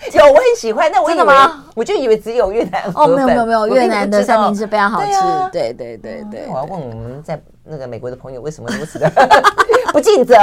[0.12, 0.90] 有，我很喜欢。
[0.92, 1.64] 那我真的吗？
[1.74, 2.82] 我就以为只有越南。
[2.94, 5.12] 哦，没有没有没有，越南的三明治非常好吃。
[5.52, 6.46] 对对对对。
[6.48, 9.10] 我要问我们在那个美国的朋友为什么如此的
[9.92, 10.34] 不尽责？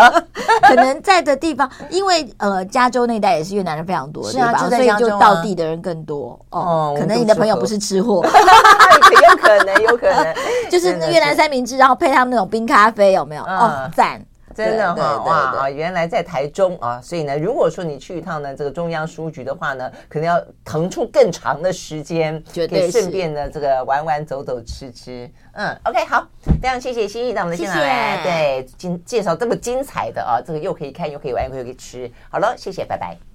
[0.62, 6.40] 可能在的地方，因为呃，加州那带也是越南人非常多的地方，所以就到地的人更多。
[6.50, 10.34] 哦，可能你的朋友不是吃货， 有可能，有可能，
[10.70, 13.44] 就是越南三明治，然后配他们那种冰咖啡，有没有？
[13.44, 14.22] 哦，赞。
[14.66, 15.70] 真的哈哇啊！
[15.70, 25.30] 原来在台中啊，所以呢，如果说你去一趟呢，这个中央书局的话呢，可能要腾出更长的时间，可以顺便呢这个玩玩走走吃吃。
[25.54, 26.28] 嗯，OK，好，
[26.62, 32.12] 非常谢谢心意到我们的现场来，对，今介绍这么精彩的啊，这个又可以看又可以玩又可以吃。
[32.30, 33.27] 好了，谢谢，拜拜。